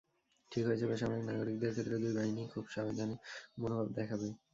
[0.51, 3.15] ঠিক হয়েছে, বেসামরিক নাগরিকদের ক্ষেত্রে দুই বাহিনীই খুবই সাবধানী
[3.59, 4.27] মনোভাব দেখাবে।